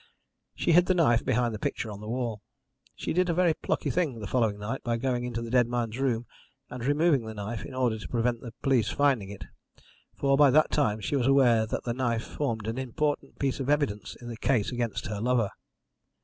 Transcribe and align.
She 0.55 0.71
hid 0.71 0.87
the 0.87 0.95
knife 0.95 1.23
behind 1.23 1.53
a 1.53 1.59
picture 1.59 1.91
on 1.91 2.01
the 2.01 2.07
wall. 2.09 2.41
She 2.95 3.13
did 3.13 3.29
a 3.29 3.35
very 3.35 3.53
plucky 3.53 3.91
thing 3.91 4.17
the 4.19 4.25
following 4.25 4.57
night 4.57 4.81
by 4.83 4.97
going 4.97 5.23
into 5.25 5.43
the 5.43 5.51
dead 5.51 5.67
man's 5.67 5.99
room 5.99 6.25
and 6.71 6.83
removing 6.83 7.23
the 7.25 7.35
knife 7.35 7.63
in 7.65 7.75
order 7.75 7.99
to 7.99 8.07
prevent 8.07 8.41
the 8.41 8.51
police 8.63 8.89
finding 8.89 9.29
it, 9.29 9.43
for 10.17 10.37
by 10.37 10.49
that 10.49 10.71
time 10.71 11.01
she 11.01 11.15
was 11.15 11.27
aware 11.27 11.67
that 11.67 11.83
the 11.83 11.93
knife 11.93 12.23
formed 12.23 12.67
an 12.67 12.79
important 12.79 13.37
piece 13.37 13.59
of 13.59 13.69
evidence 13.69 14.15
in 14.15 14.27
the 14.27 14.37
case 14.37 14.71
against 14.71 15.05
her 15.05 15.21
lover. 15.21 15.51